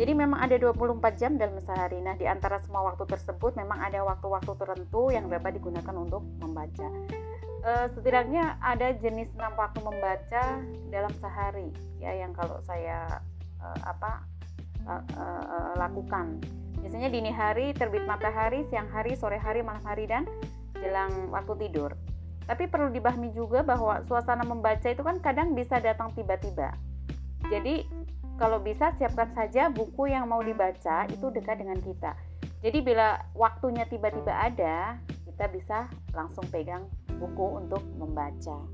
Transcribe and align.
memang 0.00 0.40
ada 0.40 0.56
24 0.56 1.20
jam 1.20 1.36
dalam 1.36 1.60
sehari. 1.60 2.00
Nah, 2.00 2.16
di 2.16 2.24
antara 2.24 2.56
semua 2.64 2.80
waktu 2.92 3.04
tersebut 3.04 3.52
memang 3.60 3.76
ada 3.76 4.00
waktu-waktu 4.00 4.52
tertentu 4.56 5.12
yang 5.12 5.28
dapat 5.28 5.60
digunakan 5.60 5.94
untuk 5.96 6.24
membaca. 6.40 6.88
Uh, 7.62 7.86
setidaknya 7.94 8.58
ada 8.58 8.90
jenis 8.98 9.30
enam 9.38 9.54
waktu 9.54 9.78
membaca 9.86 10.58
dalam 10.90 11.14
sehari 11.22 11.70
ya 12.02 12.10
yang 12.10 12.34
kalau 12.34 12.58
saya 12.66 13.22
uh, 13.62 13.80
apa 13.86 14.26
uh, 14.88 15.02
uh, 15.14 15.72
lakukan. 15.78 16.42
Biasanya 16.82 17.14
dini 17.14 17.30
hari, 17.30 17.70
terbit 17.70 18.02
matahari, 18.02 18.66
siang 18.66 18.90
hari, 18.90 19.14
sore 19.14 19.38
hari, 19.38 19.62
malam 19.62 19.84
hari 19.86 20.10
dan 20.10 20.26
jelang 20.82 21.30
waktu 21.30 21.54
tidur. 21.68 21.94
Tapi 22.42 22.66
perlu 22.66 22.90
dibahami 22.90 23.30
juga 23.30 23.62
bahwa 23.62 24.02
suasana 24.02 24.42
membaca 24.42 24.90
itu 24.90 24.98
kan 25.06 25.22
kadang 25.22 25.54
bisa 25.54 25.78
datang 25.78 26.10
tiba-tiba. 26.18 26.74
Jadi 27.46 27.86
kalau 28.42 28.58
bisa 28.58 28.90
siapkan 28.98 29.30
saja 29.30 29.70
buku 29.70 30.10
yang 30.10 30.26
mau 30.26 30.42
dibaca 30.42 31.06
itu 31.06 31.30
dekat 31.30 31.62
dengan 31.62 31.78
kita. 31.78 32.18
Jadi 32.58 32.82
bila 32.82 33.22
waktunya 33.38 33.86
tiba-tiba 33.86 34.34
ada, 34.34 34.98
kita 35.30 35.46
bisa 35.54 35.86
langsung 36.10 36.42
pegang 36.50 36.90
buku 37.22 37.62
untuk 37.62 37.86
membaca. 37.94 38.66